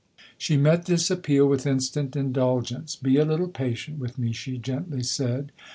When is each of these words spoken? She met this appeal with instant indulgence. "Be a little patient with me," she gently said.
She 0.35 0.57
met 0.57 0.87
this 0.87 1.11
appeal 1.11 1.47
with 1.47 1.67
instant 1.67 2.15
indulgence. 2.15 2.95
"Be 2.95 3.17
a 3.17 3.23
little 3.23 3.47
patient 3.49 3.99
with 3.99 4.17
me," 4.17 4.31
she 4.31 4.57
gently 4.57 5.03
said. 5.03 5.51